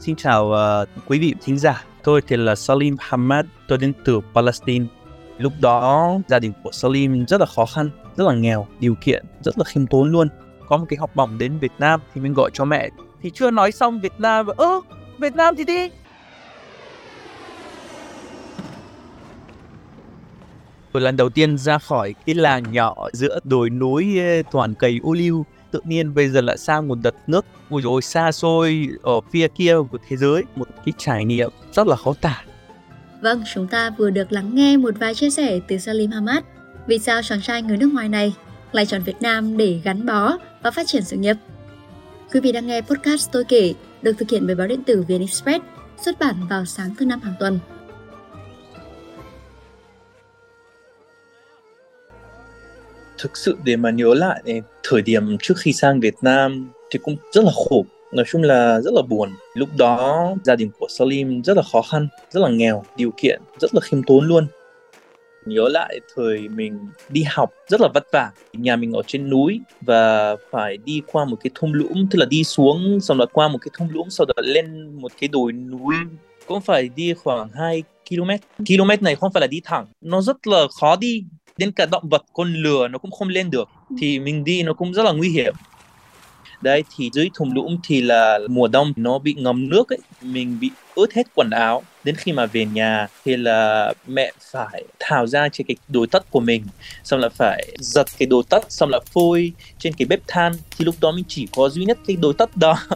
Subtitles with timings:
[0.00, 1.84] Xin chào uh, quý vị thính giả.
[2.02, 4.86] Tôi thì là Salim Hamad, tôi đến từ Palestine.
[5.38, 9.24] Lúc đó gia đình của Salim rất là khó khăn, rất là nghèo, điều kiện
[9.40, 10.28] rất là khiêm tốn luôn.
[10.68, 12.88] Có một cái học bổng đến Việt Nam thì mình gọi cho mẹ.
[13.22, 14.80] Thì chưa nói xong Việt Nam, ơ,
[15.18, 15.90] Việt Nam thì đi.
[20.92, 24.18] Tôi lần đầu tiên ra khỏi cái làng nhỏ giữa đồi núi
[24.50, 28.02] toàn cầy ô liu tự nhiên bây giờ lại sang một đất nước ui rồi
[28.02, 32.14] xa xôi ở phía kia của thế giới một cái trải nghiệm rất là khó
[32.20, 32.42] tả
[33.20, 36.44] Vâng, chúng ta vừa được lắng nghe một vài chia sẻ từ Salim Hamad.
[36.86, 38.34] Vì sao chàng trai người nước ngoài này
[38.72, 41.36] lại chọn Việt Nam để gắn bó và phát triển sự nghiệp?
[42.32, 45.20] Quý vị đang nghe podcast Tôi kể được thực hiện bởi báo điện tử VN
[45.20, 45.64] Express,
[46.04, 47.58] xuất bản vào sáng thứ năm hàng tuần.
[53.18, 54.42] Thực sự để mà nhớ lại
[54.82, 57.84] thời điểm trước khi sang Việt Nam thì cũng rất là khổ.
[58.12, 59.30] Nói chung là rất là buồn.
[59.54, 63.40] Lúc đó, gia đình của Salim rất là khó khăn, rất là nghèo, điều kiện
[63.60, 64.46] rất là khiêm tốn luôn.
[65.46, 68.30] Nhớ lại thời mình đi học rất là vất vả.
[68.52, 72.26] Nhà mình ở trên núi và phải đi qua một cái thung lũng, tức là
[72.26, 75.52] đi xuống, xong rồi qua một cái thung lũng, sau đó lên một cái đồi
[75.52, 75.94] núi.
[76.46, 79.86] Cũng phải đi khoảng 2 km km này không phải là đi thẳng.
[80.00, 81.24] Nó rất là khó đi
[81.58, 83.68] đến cả động vật con lừa nó cũng không lên được
[84.00, 85.54] thì mình đi nó cũng rất là nguy hiểm.
[86.60, 90.58] Đấy thì dưới thung lũng thì là mùa đông nó bị ngấm nước ấy mình
[90.60, 91.82] bị ướt hết quần áo.
[92.04, 96.30] Đến khi mà về nhà thì là mẹ phải tháo ra trên cái đồi tất
[96.30, 96.64] của mình
[97.04, 100.52] xong là phải giật cái đồi tất xong là phôi trên cái bếp than.
[100.78, 102.78] Thì lúc đó mình chỉ có duy nhất cái đồi tất đó.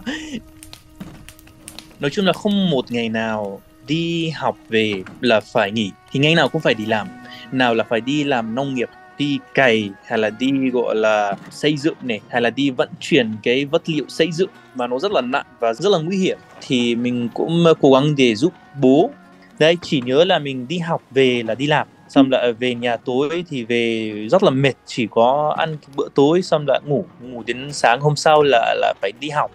[2.00, 5.91] Nói chung là không một ngày nào đi học về là phải nghỉ.
[6.12, 7.08] Thì ngày nào cũng phải đi làm.
[7.52, 11.77] Nào là phải đi làm nông nghiệp, đi cày, hay là đi gọi là xây
[11.77, 15.12] dựng này, hay là đi vận chuyển cái vật liệu xây dựng mà nó rất
[15.12, 18.52] là nặng và rất là nguy hiểm, thì mình cũng ờ, cố gắng để giúp
[18.80, 19.11] bố.
[19.58, 21.86] Đấy, chỉ nhớ là mình đi học về là đi làm.
[22.08, 26.08] Xong lại ờ, về nhà tối thì về rất là mệt, chỉ có ăn bữa
[26.14, 27.05] tối, xong lại ngủ.
[27.20, 29.51] Ngủ đến sáng hôm sau là là phải đi học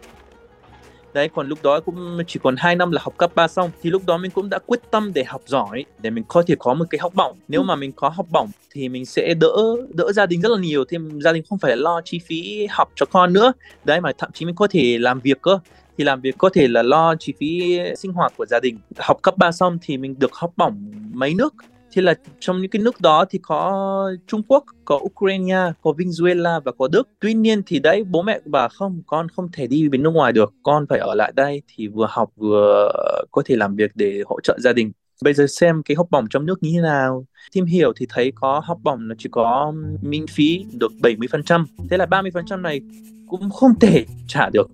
[1.18, 3.90] đấy còn lúc đó cũng chỉ còn 2 năm là học cấp 3 xong thì
[3.90, 6.74] lúc đó mình cũng đã quyết tâm để học giỏi để mình có thể có
[6.74, 7.38] một cái học bổng.
[7.48, 9.56] Nếu mà mình có học bổng thì mình sẽ đỡ
[9.94, 12.92] đỡ gia đình rất là nhiều thì gia đình không phải lo chi phí học
[12.96, 13.54] cho con nữa.
[13.84, 15.60] Đấy mà thậm chí mình có thể làm việc cơ.
[15.98, 18.78] Thì làm việc có thể là lo chi phí sinh hoạt của gia đình.
[18.98, 21.54] Học cấp 3 xong thì mình được học bổng mấy nước
[21.98, 26.62] thì là trong những cái nước đó thì có Trung Quốc, có Ukraine, có Venezuela
[26.62, 27.10] và có Đức.
[27.20, 30.34] Tuy nhiên thì đấy bố mẹ bà không, con không thể đi bên nước ngoài
[30.34, 32.92] được, con phải ở lại đây thì vừa học vừa
[33.32, 34.92] có thể làm việc để hỗ trợ gia đình.
[35.24, 37.26] Bây giờ xem cái học bổng trong nước như thế nào.
[37.52, 41.66] Tìm hiểu thì thấy có học bổng là chỉ có miễn phí được 70%.
[41.90, 42.82] Thế là 30% này
[43.30, 44.68] cũng không thể trả được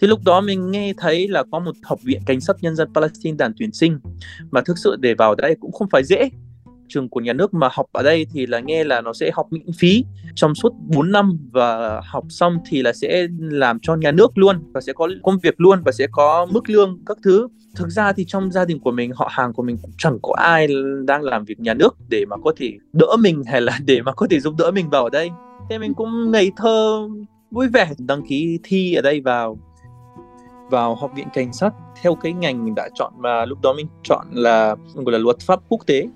[0.00, 2.88] thì lúc đó mình nghe thấy là có một học viện cảnh sát nhân dân
[2.94, 3.98] Palestine đang tuyển sinh.
[4.50, 6.30] Mà thực sự để vào đây cũng không phải dễ.
[6.88, 9.46] Trường của nhà nước mà học ở đây thì là nghe là nó sẽ học
[9.50, 10.04] miễn phí.
[10.34, 14.56] Trong suốt 4 năm và học xong thì là sẽ làm cho nhà nước luôn
[14.72, 17.48] và sẽ có công việc luôn và sẽ có mức lương các thứ.
[17.76, 20.34] Thực ra thì trong gia đình của mình, họ hàng của mình cũng chẳng có
[20.38, 20.68] ai
[21.04, 24.12] đang làm việc nhà nước để mà có thể đỡ mình hay là để mà
[24.12, 25.30] có thể giúp đỡ mình vào ở đây.
[25.70, 27.08] Thế mình cũng ngây thơ,
[27.50, 29.58] vui vẻ đăng ký thi ở đây vào
[30.70, 33.86] vào học viện cảnh sát theo cái ngành mình đã chọn mà lúc đó mình
[34.04, 36.08] chọn là gọi là luật pháp quốc tế.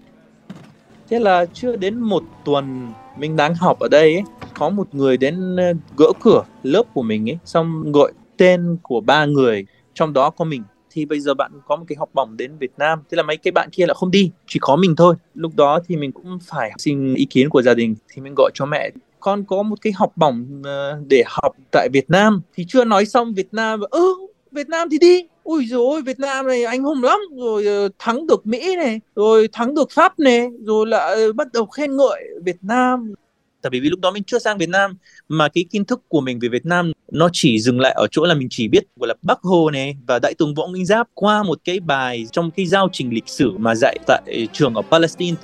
[1.08, 4.22] Thế là chưa đến một tuần mình đang học ở đây ấy,
[4.54, 9.00] có một người đến ờ, gỡ cửa lớp của mình ấy xong gọi tên của
[9.00, 10.62] ba người trong đó có mình.
[10.90, 13.36] Thì bây giờ bạn có một cái học bổng đến Việt Nam thế là mấy
[13.36, 15.14] cái bạn kia là không đi chỉ có mình thôi.
[15.34, 18.50] Lúc đó thì mình cũng phải xin ý kiến của gia đình thì mình gọi
[18.54, 18.90] cho mẹ.
[19.20, 23.06] Con có một cái học bổng ờ, để học tại Việt Nam thì chưa nói
[23.06, 25.22] xong Việt Nam ơ ừ, Việt Nam thì đi.
[25.44, 27.18] Ui rồi Việt Nam này anh hùng lắm.
[27.36, 31.52] Rồi ờ, thắng được Mỹ này, rồi thắng được Pháp này, rồi là ờ, bắt
[31.52, 33.14] đầu khen ngợi Việt Nam.
[33.62, 34.96] Tại vì lúc đó mình chưa sang Việt Nam,
[35.28, 38.24] mà cái kiến thức của mình về Việt Nam nó chỉ dừng lại ở chỗ
[38.24, 41.08] là mình chỉ biết gọi là Bắc Hồ này và Đại tướng Võ Nguyên Giáp
[41.14, 44.82] qua một cái bài trong cái giao trình lịch sử mà dạy tại trường ở
[44.90, 45.36] Palestine.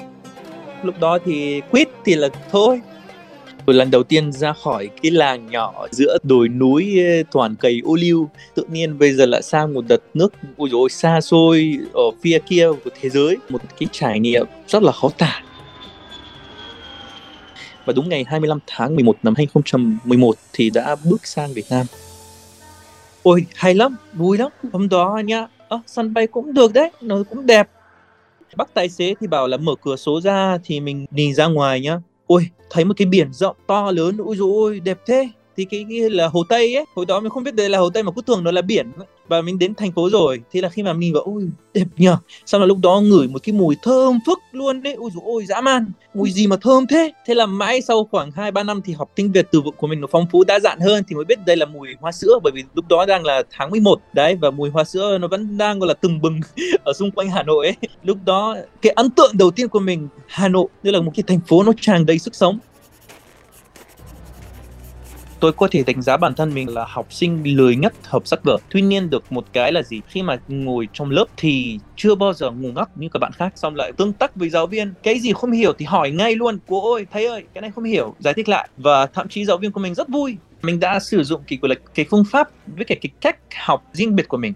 [0.83, 2.81] Lúc đó thì quýt thì là thôi
[3.71, 6.99] rồi lần đầu tiên ra khỏi cái làng nhỏ giữa đồi núi
[7.31, 8.31] toàn cầy ô liu.
[8.55, 12.39] Tự nhiên bây giờ lại sang một đất nước ôi dồi xa xôi ở phía
[12.47, 13.37] kia của thế giới.
[13.49, 15.43] Một cái trải nghiệm rất là khó tả.
[17.85, 21.87] Và đúng ngày 25 tháng 11 năm 2011 thì đã bước sang Việt Nam.
[23.23, 24.53] Ôi hay lắm vui lắm.
[24.73, 27.69] Hôm đó nha, à, sân bay cũng được đấy nó cũng đẹp.
[28.57, 31.81] Bác tài xế thì bảo là mở cửa số ra thì mình nhìn ra ngoài
[31.81, 31.99] nhá
[32.31, 35.29] ôi thấy một cái biển rộng to lớn ui dồi ôi đẹp thế.
[35.57, 37.91] Thì cái, cái là hồ tây ấy hồi đó mình không biết đây là hồ
[37.91, 38.93] tây mà cứ tưởng nó là biển
[39.31, 40.41] và mình đến thành phố rồi.
[40.53, 42.17] Thế là khi mà mình vào ôi, đẹp nhờ
[42.47, 44.95] xong là lúc đó ngửi một cái mùi thơm phức luôn đấy.
[44.99, 45.93] Ôi dồi ôi, dã man.
[46.15, 47.13] Mùi gì mà thơm thế?
[47.27, 49.87] Thế là mãi sau khoảng hai, ba năm thì học tiếng Việt từ vựng của
[49.87, 52.39] mình nó phong phú, đa dạng hơn thì mới biết đây là mùi hoa sữa.
[52.43, 55.59] Bởi vì lúc đó đang là tháng 11 đấy, và mùi hoa sữa nó vẫn
[55.59, 56.41] đang, gọi là, từng bừng
[56.85, 57.77] ở xung quanh Hà Nội ấy.
[58.03, 61.25] Lúc đó, cái ấn tượng đầu tiên của mình, Hà Nội như là một cái
[61.27, 62.59] thành phố nó tràn đầy sức sống
[65.41, 68.45] tôi có thể đánh giá bản thân mình là học sinh lười nhất hợp sách
[68.45, 70.01] vở tuy nhiên được một cái là gì?
[70.09, 73.53] Khi mà ngồi trong lớp thì chưa bao giờ ngủ ngốc như các bạn khác.
[73.57, 74.93] Xong lại tương tác với giáo viên.
[75.03, 76.59] Cái gì không hiểu thì hỏi ngay luôn.
[76.69, 78.15] Cô ơi, thầy ơi, cái này không hiểu.
[78.19, 78.69] Giải thích lại.
[78.77, 81.69] Và thậm chí giáo viên của mình rất vui mình đã sử dụng cái gọi
[81.69, 84.53] là cái phương pháp với cái, cái cách học riêng biệt của mình.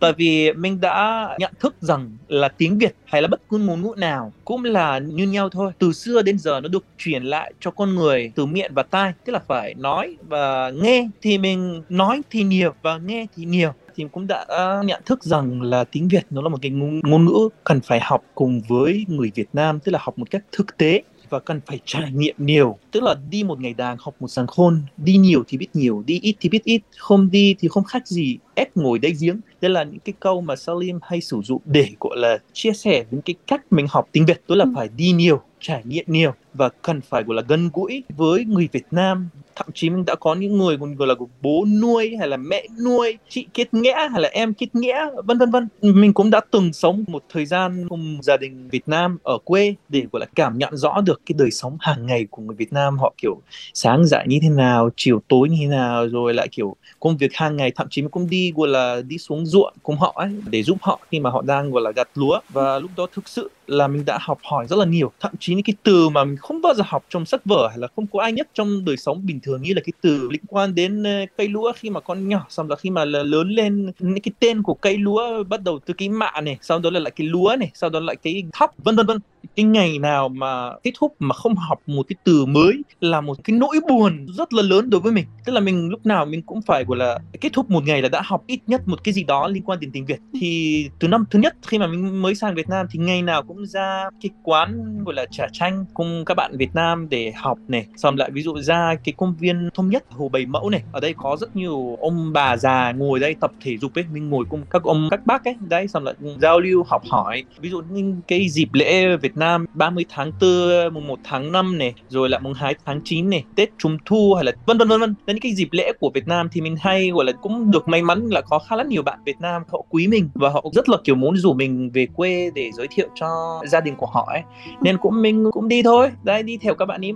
[0.00, 3.82] Tại vì mình đã nhận thức rằng là tiếng Việt hay là bất cứ ngôn
[3.82, 5.72] ngữ nào cũng là như nhau thôi.
[5.78, 9.12] Từ xưa đến giờ nó được truyền lại cho con người từ miệng và tai
[9.24, 13.72] tức là phải nói và nghe thì mình nói thì nhiều và nghe thì nhiều.
[13.96, 17.00] Thì cũng đã à, nhận thức rằng là tiếng Việt nó là một cái ngôn,
[17.04, 20.44] ngôn ngữ cần phải học cùng với người Việt Nam tức là học một cách
[20.52, 22.78] thực tế và cần phải trải nghiệm nhiều.
[22.90, 26.02] Tức là đi một ngày đàng, học một sáng khôn, đi nhiều thì biết nhiều,
[26.06, 29.40] đi ít thì biết ít, không đi thì không khác gì ép ngồi đáy giếng.
[29.60, 33.04] Đây là những cái câu mà Salim hay sử dụng để gọi là chia sẻ
[33.10, 34.42] những cái cách mình học tiếng Việt.
[34.46, 34.72] Tức là ừ.
[34.76, 38.68] phải đi nhiều trải nghiệm nhiều và cần phải gọi là gần gũi với người
[38.72, 39.28] Việt Nam.
[39.56, 42.66] Thậm chí mình đã có những người còn gọi là bố nuôi hay là mẹ
[42.84, 45.68] nuôi chị kết nghĩa hay là em kết nghĩa vân vân vân.
[45.82, 49.74] Mình cũng đã từng sống một thời gian cùng gia đình Việt Nam ở quê
[49.88, 52.72] để gọi là cảm nhận rõ được cái đời sống hàng ngày của người Việt
[52.72, 52.98] Nam.
[52.98, 53.40] Họ kiểu
[53.74, 57.34] sáng dậy như thế nào chiều tối như thế nào rồi lại kiểu công việc
[57.34, 57.72] hàng ngày.
[57.76, 60.78] Thậm chí mình cũng đi gọi là, đi xuống ruộng cùng họ ấy, để giúp
[60.80, 62.40] họ khi mà họ đang, gọi là, gặt lúa.
[62.48, 65.12] Và lúc đó thực sự là mình đã học hỏi rất là nhiều.
[65.20, 67.78] Thậm chí những cái từ mà mình không bao giờ học trong sách vở hay
[67.78, 70.42] là không có ai nhắc trong đời sống bình thường như là cái từ liên
[70.48, 73.92] quan đến ờ, cây lúa khi mà con nhỏ, xong là khi mà lớn lên,
[73.98, 77.00] những cái tên của cây lúa bắt đầu từ cái mạ này, sau đó là
[77.00, 79.18] lại cái lúa này, sau đó lại cái thóc, vân vân vân.
[79.56, 83.44] Cái ngày nào mà kết thúc mà không học một cái từ mới là một
[83.44, 85.24] cái nỗi buồn rất là lớn đối với mình.
[85.44, 88.08] Tức là mình lúc nào mình cũng phải, gọi là, kết thúc một ngày là
[88.08, 90.18] đã học ít nhất một cái gì đó liên quan đến tiếng Việt.
[90.40, 93.42] Thì từ năm thứ nhất khi mà mình mới sang Việt Nam thì ngày nào
[93.42, 97.58] cũng ra cái quán gọi là trà chanh cùng các bạn Việt Nam để học
[97.68, 97.86] này.
[97.96, 100.82] Xong lại ví dụ ra cái công viên thông nhất, hồ bảy mẫu này.
[100.92, 104.04] Ở đây có rất nhiều ông bà già ngồi đây tập thể dục ấy.
[104.12, 105.56] Mình ngồi cùng các ông, các bác ấy.
[105.68, 107.44] Đấy, xong lại giao lưu, học hỏi.
[107.60, 111.78] Ví dụ như cái dịp lễ Việt Nam 30 tháng 4 mùng 1 tháng 5
[111.78, 114.88] này, rồi lại mùng 2 tháng 9 này, Tết Trung Thu hay là vân vân
[114.88, 115.14] vân vân.
[115.26, 118.02] Những cái dịp lễ của Việt Nam thì mình hay gọi là cũng được may
[118.02, 120.88] mắn là có khá là nhiều bạn Việt Nam họ quý mình và họ rất
[120.88, 123.26] là kiểu muốn rủ mình về quê để giới thiệu cho
[123.64, 124.42] gia đình của họ ấy.
[124.80, 126.10] Nên cũng mình cũng đi thôi.
[126.22, 127.12] Đấy, đi theo các bạn ấy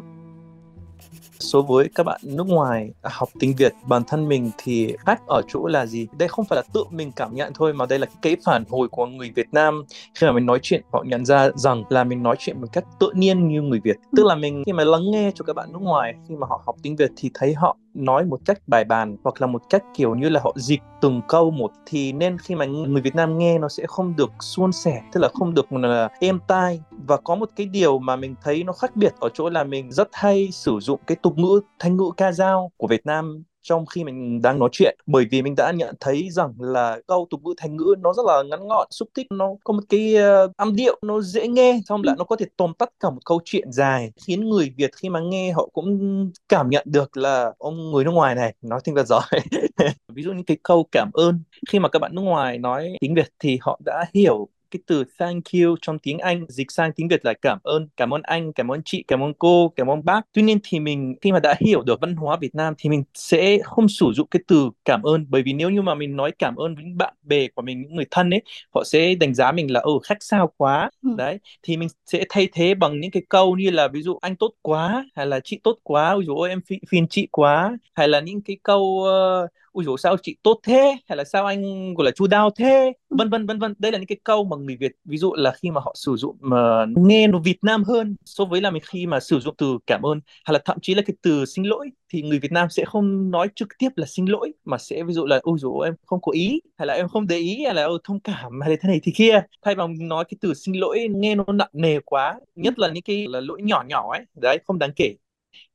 [1.43, 5.43] số với các bạn nước ngoài học tiếng Việt, bản thân mình thì khác ở
[5.49, 6.07] chỗ là gì?
[6.19, 8.89] Đây không phải là tự mình cảm nhận thôi, mà đây là cái phản hồi
[8.89, 9.85] của người Việt Nam.
[10.15, 12.85] Khi mà mình nói chuyện, họ nhận ra rằng là mình nói chuyện một cách
[13.01, 13.97] tự nhiên như người Việt.
[14.17, 16.63] Tức là mình, khi mà lắng nghe cho các bạn nước ngoài, khi mà họ
[16.67, 19.83] học tiếng Việt thì thấy họ nói một cách bài bàn hoặc là một cách
[19.95, 23.39] kiểu như là họ dịch từng câu một, thì nên khi mà người Việt Nam
[23.39, 27.17] nghe nó sẽ không được suôn sẻ, tức là không được là, êm tai và
[27.17, 30.09] có một cái điều mà mình thấy nó khác biệt ở chỗ là mình rất
[30.13, 34.05] hay sử dụng cái tục ngữ thanh ngữ ca dao của Việt Nam trong khi
[34.05, 34.97] mình đang nói chuyện.
[35.07, 38.23] Bởi vì mình đã nhận thấy rằng là câu tục ngữ thành ngữ nó rất
[38.27, 41.81] là ngắn gọn xúc tích nó có một cái uh, âm điệu nó dễ nghe
[41.87, 44.91] xong lại nó có thể tóm tắt cả một câu chuyện dài khiến người Việt
[44.97, 48.81] khi mà nghe họ cũng cảm nhận được là ông người nước ngoài này nói
[48.85, 49.23] tiếng Việt giỏi.
[50.09, 53.15] Ví dụ như cái câu cảm ơn khi mà các bạn nước ngoài nói tiếng
[53.15, 57.09] Việt thì họ đã hiểu cái từ thank you trong tiếng Anh dịch sang tiếng
[57.09, 60.05] Việt là cảm ơn, cảm ơn anh, cảm ơn chị, cảm ơn cô, cảm ơn
[60.05, 60.21] bác.
[60.33, 63.05] Tuy nhiên thì mình khi mà đã hiểu được văn hóa Việt Nam thì mình
[63.15, 66.33] sẽ không sử dụng cái từ cảm ơn bởi vì nếu như mà mình nói
[66.39, 68.43] cảm ơn với những bạn bè của mình, những người thân ấy,
[68.75, 70.91] họ sẽ đánh giá mình là ừ khách sao quá.
[71.03, 71.11] Ừ.
[71.17, 74.37] Đấy, thì mình sẽ thay thế bằng những cái câu như là ví dụ anh
[74.37, 76.61] tốt quá hay là chị tốt quá, ví dụ ôi em
[76.91, 79.07] phiền chị quá hay là những cái câu
[79.45, 80.97] uh, ui dồi sao chị tốt thế?
[81.09, 82.93] Hay là sao anh gọi là chu đáo thế?
[83.11, 83.75] Vân vân vân vân.
[83.79, 86.17] Đây là những cái câu mà người Việt ví dụ là khi mà họ sử
[86.17, 89.55] dụng mà nghe nó Việt Nam hơn so với là mình khi mà sử dụng
[89.59, 92.53] từ cảm ơn hay là thậm chí là cái từ xin lỗi thì người Việt
[92.53, 95.59] Nam sẽ không nói trực tiếp là xin lỗi mà sẽ ví dụ là ôi
[95.59, 98.61] dồi em không có ý hay là em không để ý hay là thông cảm
[98.61, 99.41] hay là thế này thì kia.
[99.63, 103.03] Thay bằng nói cái từ xin lỗi nghe nó nặng nề quá nhất là những
[103.03, 104.21] cái là lỗi nhỏ nhỏ ấy.
[104.43, 105.15] Đấy không đáng kể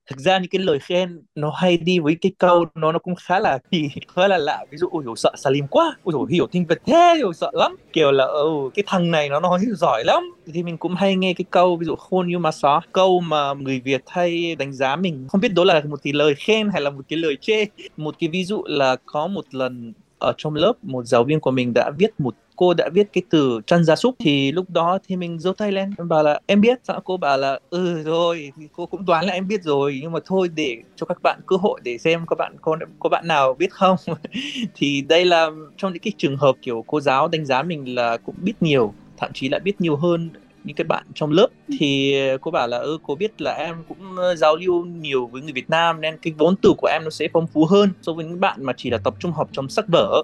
[0.07, 3.15] thực ra những cái lời khen nó hay đi với cái câu nó nó cũng
[3.15, 4.65] khá là kỳ khá là lạ.
[4.71, 5.95] Ví dụ ôi dồi sợ Salim quá.
[6.03, 7.75] Ôi dồi hiểu tiếng Việt thế rồi sợ lắm.
[7.93, 10.23] Kiểu là ừ, cái thằng này nó nói giỏi lắm.
[10.53, 13.53] Thì mình cũng hay nghe cái câu ví dụ khôn như mà xó câu mà
[13.53, 16.81] người Việt hay đánh giá mình không biết đó là một cái lời khen hay
[16.81, 17.65] là một cái lời chê.
[17.97, 21.51] Một cái ví dụ là có một lần ở trong lớp, một giáo viên của
[21.51, 24.15] mình đã viết một, cô đã viết cái từ chăn gia súc.
[24.19, 27.01] Thì lúc đó thì mình giơ tay lên, em bảo là, em biết sao?
[27.05, 29.99] Cô bảo là ừ rồi cô cũng đoán là em biết rồi.
[30.01, 33.09] Nhưng mà thôi để cho các bạn, cơ hội để xem các bạn có có
[33.09, 33.97] bạn nào biết không.
[34.75, 38.17] Thì đây là trong những cái trường hợp kiểu cô giáo đánh giá mình là
[38.17, 40.29] cũng biết nhiều, thậm chí là biết nhiều hơn
[40.67, 41.47] những cái bạn trong lớp
[41.79, 45.41] thì cô bảo là ừ cô biết là em cũng ờ, giao lưu nhiều với
[45.41, 48.13] người Việt Nam nên cái vốn từ của em nó sẽ phong phú hơn so
[48.13, 50.23] với những bạn mà chỉ là tập trung học trong sách vở.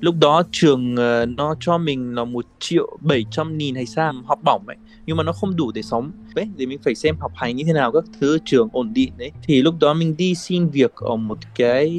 [0.00, 4.12] Lúc đó trường uh, nó cho mình là một triệu bảy trăm nghìn hay sao
[4.26, 6.10] học bổng ấy nhưng mà nó không đủ để sống.
[6.34, 9.12] Đấy thì mình phải xem học hành như thế nào các thứ trường ổn định
[9.16, 9.30] đấy.
[9.42, 11.90] Thì lúc đó mình đi xin việc ở một cái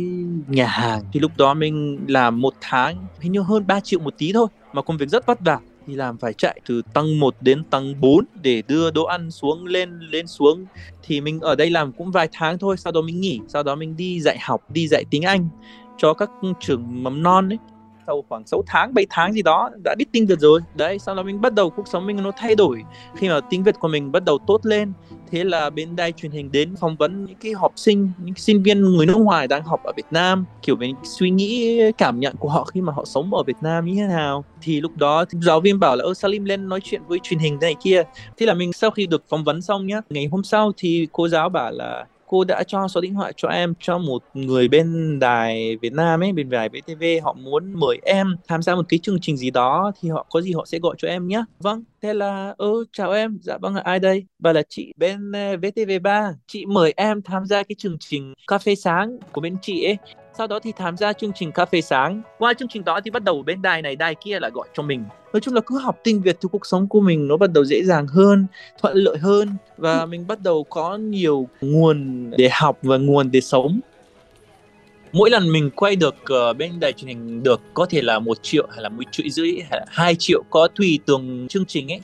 [0.48, 1.04] nhà hàng.
[1.14, 4.48] Thì lúc đó mình làm một tháng hình như hơn 3 triệu một tí thôi
[4.74, 8.02] mà công việc rất vất vả đi làm phải chạy từ tầng 1 đến tầng
[8.02, 10.66] 4 để đưa đồ ăn xuống lên lên xuống.
[11.04, 13.76] Thì mình ở đây làm cũng vài tháng thôi, sau đó mình nghỉ, sau đó
[13.76, 15.50] mình đi dạy học, đi dạy tiếng Anh
[15.98, 16.30] cho các
[16.60, 17.58] trường mầm non ấy
[18.10, 20.60] sau khoảng 6 tháng 7 tháng gì đó đã biết tiếng Việt rồi.
[20.76, 22.84] Đấy, sau đó mình bắt đầu cuộc sống mình nó thay đổi.
[23.16, 24.94] Khi mà tiếng Việt của mình bắt đầu tốt lên,
[25.32, 28.64] thế là bên đài truyền hình đến phỏng vấn những cái học sinh, những sinh
[28.64, 30.46] viên người nước ngoài đang học ở Việt Nam.
[30.62, 33.86] Kiểu về suy nghĩ, cảm nhận của họ khi mà họ sống ở Việt Nam
[33.86, 34.44] như thế nào.
[34.62, 37.40] Thì lúc đó thì giáo viên bảo là, ơ, Salim lên nói chuyện với truyền
[37.40, 38.04] hình này kia.
[38.38, 41.28] Thế là mình sau khi được phỏng vấn xong nhá, ngày hôm sau thì cô
[41.28, 45.20] giáo bảo là cô đã cho số điện thoại cho em, cho một người bên
[45.20, 49.00] đài Việt Nam ấy, bên đài VTV, họ muốn mời em tham gia một cái
[49.04, 51.84] chương trình gì đó thì họ, có gì họ sẽ gọi cho em nhé vâng
[52.02, 54.26] thế là ơ chào em dạ vâng là ai đây?
[54.40, 58.58] Và là chị bên ờ, VTV3 chị mời em tham gia cái chương trình cà
[58.58, 59.98] phê sáng của bên chị ấy
[60.38, 62.22] sau đó thì tham gia chương trình cà phê sáng.
[62.38, 64.84] Qua chương trình đó thì bắt đầu bên đài này đài kia là gọi cho
[64.84, 65.04] mình.
[65.34, 67.66] Nói chung là cứ học tiếng Việt thì cuộc sống của mình nó bắt đầu
[67.66, 68.46] dễ dàng hơn
[68.82, 73.42] thuận lợi hơn và mình bắt đầu có nhiều nguồn để học và nguồn để
[73.42, 73.80] sống.
[75.12, 76.16] Mỗi lần mình quay được
[76.50, 79.30] uh, bên đài truyền hình được có thể là một triệu hay là một triệu
[79.30, 82.02] rưỡi hay là hai triệu có tùy từng chương trình ấy.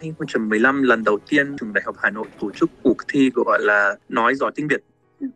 [0.00, 3.96] 2015 lần đầu tiên trường đại học Hà Nội tổ chức cuộc thi gọi là
[4.08, 4.82] nói giỏi tiếng Việt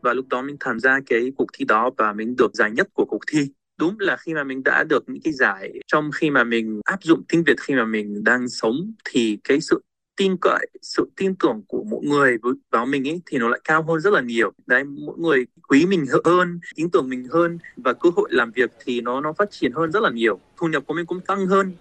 [0.03, 2.89] và lúc đó mình tham gia cái cuộc thi đó và mình được giải nhất
[2.95, 3.47] của cuộc thi.
[3.79, 7.03] Đúng là khi mà mình đã được những cái giải, trong khi mà mình áp
[7.03, 9.83] dụng tiếng Việt khi mà mình đang sống, thì cái sự
[10.17, 12.39] tin cậy, sự tin tưởng của mỗi người
[12.71, 14.53] vào mình ấy thì nó lại cao hơn rất là nhiều.
[14.67, 18.71] Đấy, mỗi người quý mình hơn, tin tưởng mình hơn và cơ hội làm việc
[18.85, 20.41] thì nó nó phát triển hơn rất là nhiều.
[20.57, 21.73] Thu nhập của mình cũng tăng hơn.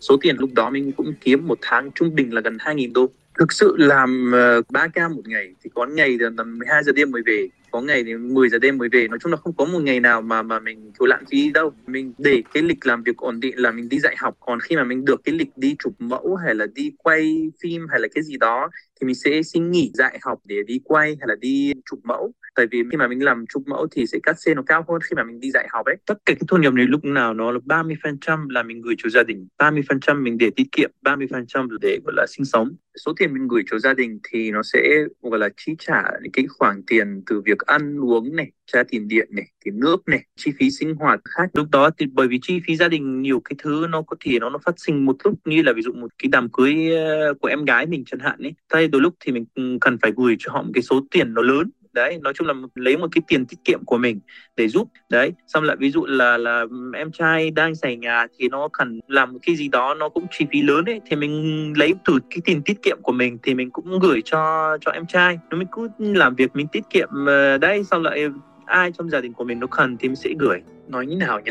[0.00, 3.10] Số tiền lúc đó mình cũng kiếm một tháng trung bình là gần 2.000 đô
[3.38, 7.10] thực sự làm uh, ca một ngày thì có ngày là tầm 12 giờ đêm
[7.10, 7.48] mới về.
[7.70, 9.08] Có ngày thì 10 giờ đêm mới về.
[9.08, 11.72] Nói chung là không có một ngày nào mà mà mình thiếu lãng phí đâu.
[11.86, 14.36] Mình để cái lịch làm việc ổn định là mình đi dạy học.
[14.40, 17.86] Còn khi mà mình được cái lịch đi chụp mẫu hay là đi quay phim
[17.90, 21.16] hay là cái gì đó thì mình sẽ xin nghỉ dạy học để đi quay
[21.20, 22.32] hay là đi chụp mẫu.
[22.54, 25.00] Tại vì khi mà mình làm chụp mẫu thì sẽ cắt xe nó cao hơn
[25.00, 25.96] khi mà mình đi dạy học ấy.
[26.06, 28.82] Tất cả cái thu nhập này lúc nào nó là 30 phần trăm là mình
[28.82, 31.98] gửi cho gia đình 30 phần trăm mình để tiết kiệm 30 phần trăm để
[32.04, 32.76] gọi là sinh sống.
[33.04, 36.32] Số tiền mình gửi cho gia đình thì nó sẽ gọi là chi trả những
[36.32, 40.24] cái khoản tiền từ việc ăn uống này trả tiền điện này, tiền nước này,
[40.36, 41.46] chi phí sinh hoạt khác.
[41.52, 44.38] Lúc đó thì bởi vì chi phí gia đình nhiều cái thứ nó có thể
[44.38, 47.34] nó nó phát sinh một lúc, như là ví dụ một cái đám cưới ờ,
[47.40, 48.54] của em gái mình chẳng hạn ấy.
[48.72, 51.42] Thay đôi lúc thì mình cần phải gửi cho họ một cái số tiền nó
[51.42, 51.70] lớn.
[51.92, 54.20] Đấy, nói chung là lấy một cái tiền tiết kiệm của mình
[54.56, 54.88] để giúp.
[55.10, 59.00] Đấy, xong lại ví dụ là là em trai đang xảy nhà thì nó cần
[59.08, 61.00] làm một cái gì đó, nó cũng chi phí lớn ấy.
[61.06, 64.76] Thì mình lấy từ cái tiền tiết kiệm của mình thì mình cũng gửi cho
[64.80, 65.38] cho em trai.
[65.50, 68.28] Nó mình cứ làm việc mình tiết kiệm ờ, đấy, xong lại
[68.66, 70.60] ai trong gia đình của mình nó cần thì mình sẽ gửi.
[70.88, 71.50] Nói như nào nhỉ?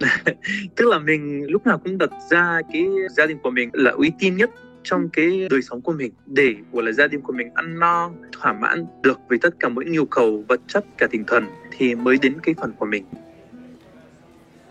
[0.76, 2.86] Tức là mình lúc nào cũng đặt ra cái
[3.16, 4.50] gia đình của mình là uy tín nhất
[4.82, 8.10] trong cái đời sống của mình, để gọi là gia đình của mình ăn no,
[8.32, 11.44] thỏa mãn được với tất cả mỗi nhu cầu vật chất, cả tinh thần
[11.78, 13.04] thì mới đến cái phần của mình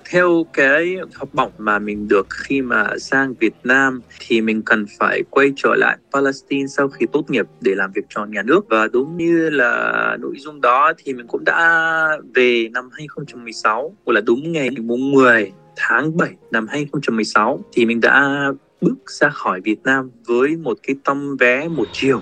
[0.09, 4.85] theo cái học bổng mà mình được khi mà sang Việt Nam thì mình cần
[4.99, 8.65] phải quay trở lại Palestine sau khi tốt nghiệp để làm việc cho nhà nước.
[8.69, 14.13] Và đúng như là nội dung đó thì mình cũng đã về năm 2016 hoặc
[14.13, 18.45] là đúng ngày mùng 10 tháng 7 năm 2016 thì mình đã
[18.81, 22.21] bước ra khỏi Việt Nam với một cái tấm vé một chiều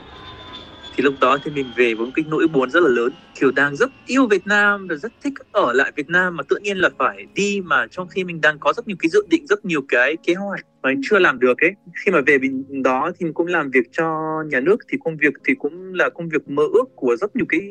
[0.98, 3.12] thì lúc đó thì mình về với một cái nỗi buồn rất là lớn.
[3.40, 6.58] Kiểu đang rất yêu Việt Nam và rất thích ở lại Việt Nam mà tự
[6.62, 9.48] nhiên là phải đi mà trong khi mình đang có rất nhiều cái dự định,
[9.48, 11.72] rất nhiều cái kế hoạch mà chưa làm được ấy.
[12.06, 14.06] Khi mà về mình đó thì mình cũng làm việc cho
[14.52, 17.46] nhà nước, thì công việc thì cũng là công việc mơ ước của rất nhiều
[17.50, 17.62] cái,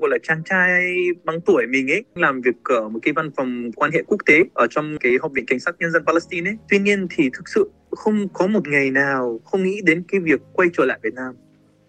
[0.00, 2.04] gọi là, chàng trai bằng tuổi mình ấy.
[2.14, 5.32] Làm việc ở một cái văn phòng quan hệ quốc tế ở trong cái học
[5.34, 6.56] viện cảnh sát nhân dân Palestine ấy.
[6.68, 10.40] Tuy nhiên thì thực sự không có một ngày nào không nghĩ đến cái việc
[10.52, 11.34] quay trở lại Việt Nam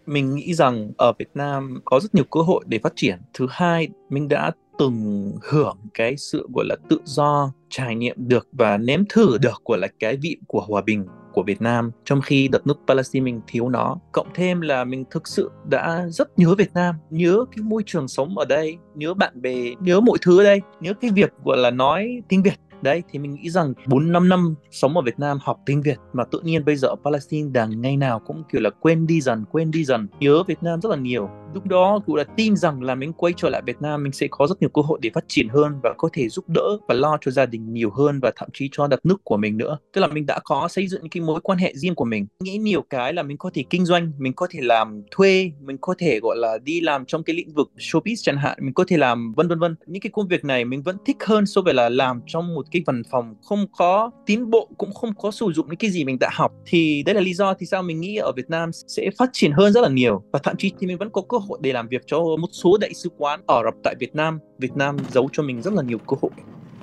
[0.08, 3.20] mình nghĩ rằng ở Việt Nam có rất nhiều cơ hội để phát triển.
[3.34, 8.48] Thứ hai, mình đã từng hưởng cái sự gọi là tự do trải nghiệm được
[8.52, 12.22] và nếm thử được của là cái vị của hòa bình của Việt Nam trong
[12.22, 16.40] khi đất nước Palestine mình thiếu nó cộng thêm là mình thực sự đã rất
[16.40, 20.18] nhớ Việt Nam nhớ cái môi trường sống ở đây nhớ bạn bè nhớ mọi
[20.22, 23.50] thứ ở đây nhớ cái việc gọi là nói tiếng Việt đấy, thì mình nghĩ
[23.50, 26.76] rằng 4 năm năm sống ở Việt Nam học tiếng Việt mà tự nhiên bây
[26.76, 30.08] giờ ở Palestine đang ngày nào cũng, kiểu là, quên đi dần, quên đi dần,
[30.20, 33.34] nhớ Việt Nam rất là nhiều lúc đó cũng đã tin rằng là mình quay
[33.38, 35.80] trở lại Việt Nam, mình sẽ có rất nhiều cơ hội để phát triển hơn
[35.84, 38.70] và có thể giúp đỡ và lo cho gia đình nhiều hơn và thậm chí
[38.72, 39.78] cho đất nước của mình nữa.
[39.94, 42.28] Tức là mình đã có xây dựng những cái mối quan hệ riêng của mình.
[42.40, 45.78] Nghĩ nhiều cái là mình có thể kinh doanh, mình có thể làm thuê, mình
[45.82, 48.84] có thể, gọi là, đi làm trong cái lĩnh vực showbiz chẳng hạn, mình có
[48.88, 49.76] thể làm vân vân vân.
[49.86, 52.66] Những cái công việc này mình vẫn thích hơn so với là làm trong một
[52.72, 56.04] cái văn phòng không có tiến bộ, cũng không có sử dụng những cái gì
[56.04, 56.52] mình đã học.
[56.66, 59.52] Thì đấy là lý do thì sao mình nghĩ ở Việt Nam sẽ phát triển
[59.52, 60.24] hơn rất là nhiều.
[60.32, 62.78] Và thậm chí thì mình vẫn có cơ hội để làm việc cho một số
[62.82, 64.40] đại sứ quán ở Rập tại Việt Nam.
[64.60, 66.32] Việt Nam giấu cho mình rất là nhiều cơ hội.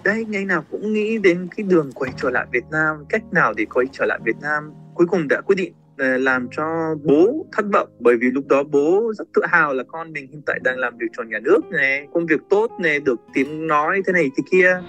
[0.05, 3.53] Đấy, ngày nào cũng nghĩ đến cái đường quay trở lại Việt Nam, cách nào
[3.57, 4.73] để quay trở lại Việt Nam.
[4.95, 8.63] Cuối cùng đã quyết định ờ, làm cho bố thất vọng, bởi vì lúc đó
[8.63, 11.61] bố rất tự hào là con mình hiện tại đang làm việc cho nhà nước
[11.71, 14.81] này, công việc tốt này, được tiếng nói thế này thế kia.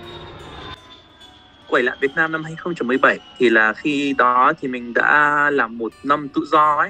[1.70, 5.94] Quay lại Việt Nam năm 2017 thì là khi đó thì mình đã làm một
[6.04, 6.90] năm tự do ấy.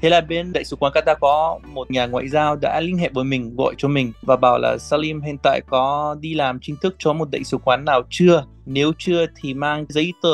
[0.00, 3.10] Thế là bên đại sứ quán Qatar có một nhà ngoại giao đã liên hệ
[3.14, 6.76] với mình gọi cho mình và bảo là Salim hiện tại có đi làm chính
[6.76, 8.44] thức cho một đại sứ quán nào chưa?
[8.66, 10.28] Nếu chưa thì mang giấy tờ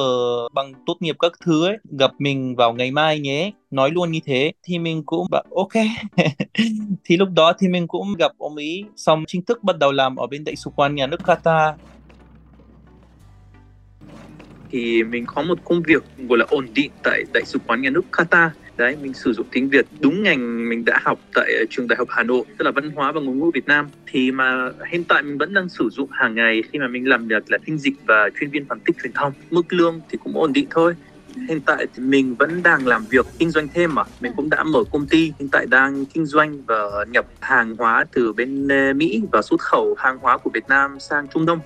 [0.48, 3.50] bằng tốt nghiệp các thứ ấy, gặp mình vào ngày mai nhé.
[3.70, 5.84] Nói luôn như thế thì mình cũng bảo ok.
[7.04, 10.16] thì lúc đó thì mình cũng gặp ông ý xong chính thức bắt đầu làm
[10.16, 11.72] ở bên đại sứ quán nhà nước Qatar
[14.70, 17.90] thì mình có một công việc gọi là ổn định tại đại sứ quán nhà
[17.90, 21.64] nước Qatar đấy, mình sử dụng tiếng Việt đúng ngành mình đã học tại ờ,
[21.70, 23.88] trường đại học Hà Nội, tức là văn hóa và ngôn ngữ Việt Nam.
[24.06, 27.28] Thì mà hiện tại mình vẫn đang sử dụng hàng ngày khi mà mình làm
[27.28, 29.32] việc là phiên dịch và chuyên viên phân tích truyền thông.
[29.50, 30.94] Mức lương thì cũng ổn định thôi.
[31.48, 34.02] Hiện tại thì mình vẫn đang làm việc kinh doanh thêm mà.
[34.20, 38.04] Mình cũng đã mở công ty, hiện tại đang kinh doanh và nhập hàng hóa
[38.12, 41.58] từ bên ờ, Mỹ và xuất khẩu hàng hóa của Việt Nam sang Trung Đông.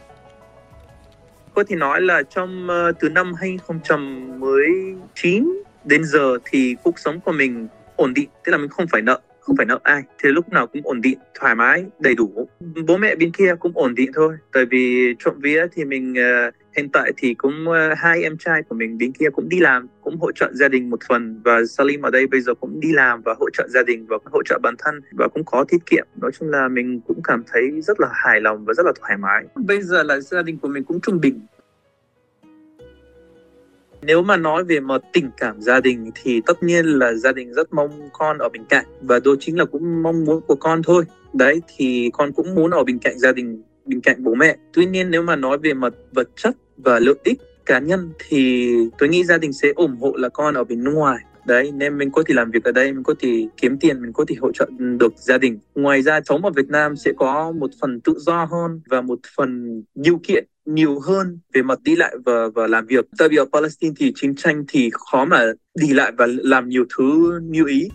[1.54, 7.32] Có thể nói là trong ờ, từ năm 2019 đến giờ thì cuộc sống của
[7.32, 10.02] mình ổn định tức là mình không phải nợ không phải nợ ai.
[10.22, 12.48] Thì lúc nào cũng ổn định thoải mái đầy đủ.
[12.86, 14.36] Bố mẹ bên kia cũng ổn định thôi.
[14.52, 18.62] Tại vì trộm vía thì mình uh, hiện tại thì cũng uh, hai em trai
[18.68, 21.42] của mình bên kia cũng đi làm cũng hỗ trợ gia đình một phần.
[21.44, 24.18] Và Salim ở đây bây giờ cũng đi làm và hỗ trợ gia đình và
[24.32, 26.06] hỗ trợ bản thân và cũng có tiết kiệm.
[26.20, 29.16] Nói chung là mình cũng cảm thấy rất là hài lòng và rất là thoải
[29.16, 29.44] mái.
[29.54, 31.40] Bây giờ là gia đình của mình cũng trung bình
[34.02, 37.52] nếu mà nói về mà tình cảm gia đình thì tất nhiên là gia đình
[37.52, 38.84] rất mong con ở bên cạnh.
[39.00, 41.04] Và đó chính là cũng mong muốn của con thôi.
[41.32, 44.56] Đấy, thì con cũng muốn ở bên cạnh gia đình, bên cạnh bố mẹ.
[44.72, 48.72] Tuy nhiên nếu mà nói về mặt vật chất và lợi ích cá nhân thì
[48.98, 51.98] tôi nghĩ gia đình sẽ ủng hộ là con ở bên nước ngoài đấy, nên
[51.98, 54.34] mình có thể làm việc ở đây, mình có thể kiếm tiền, mình có thể
[54.40, 55.58] hỗ trợ được gia đình.
[55.74, 59.18] Ngoài ra sống ở Việt Nam sẽ có một phần tự do hơn và một
[59.36, 63.04] phần điều kiện nhiều hơn về mặt đi lại và và làm việc.
[63.18, 66.84] Tại vì ở Palestine thì chiến tranh thì khó mà đi lại và làm nhiều
[66.98, 67.88] thứ như ý.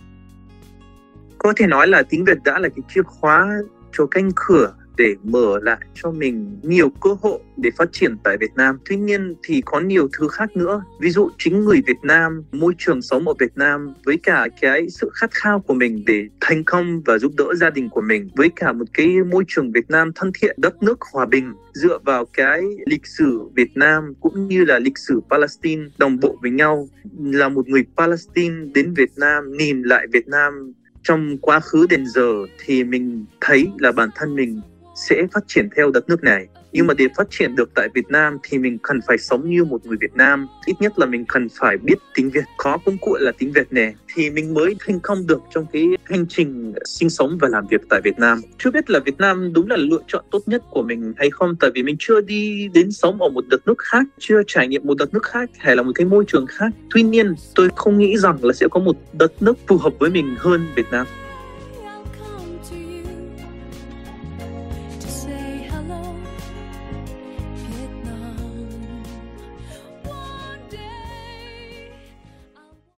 [1.38, 3.58] Có thể nói là tiếng Việt đã là cái chìa khóa
[3.92, 8.36] cho cánh cửa để mở lại cho mình nhiều cơ hội để phát triển tại
[8.36, 8.78] Việt Nam.
[8.88, 10.82] Tuy nhiên thì có nhiều thứ khác nữa.
[11.00, 14.90] Ví dụ chính người Việt Nam, môi trường sống ở Việt Nam với cả cái
[14.90, 18.28] sự khát khao của mình để thành công và giúp đỡ gia đình của mình
[18.36, 21.98] với cả một cái môi trường Việt Nam thân thiện, đất nước hòa bình dựa
[22.04, 26.50] vào cái lịch sử Việt Nam cũng như là lịch sử Palestine đồng bộ với
[26.50, 31.86] nhau là một người Palestine đến Việt Nam nhìn lại Việt Nam trong quá khứ
[31.90, 32.32] đến giờ
[32.64, 34.60] thì mình thấy là bản thân mình
[34.96, 36.46] sẽ phát triển theo đất nước này.
[36.72, 39.64] Nhưng mà để phát triển được tại Việt Nam thì mình cần phải sống như
[39.64, 40.46] một người Việt Nam.
[40.66, 42.44] Ít nhất là mình cần phải biết tiếng Việt.
[42.56, 45.86] Có công cụ là tiếng Việt này thì mình mới thành công được trong cái
[46.04, 48.40] hành trình sinh sống và làm việc tại Việt Nam.
[48.58, 51.56] Chưa biết là Việt Nam đúng là lựa chọn tốt nhất của mình hay không.
[51.60, 54.86] Tại vì mình chưa đi đến sống ở một đất nước khác, chưa trải nghiệm
[54.86, 56.68] một đất nước khác hay là một cái môi trường khác.
[56.94, 60.10] Tuy nhiên, tôi không nghĩ rằng là sẽ có một đất nước phù hợp với
[60.10, 61.06] mình hơn Việt Nam.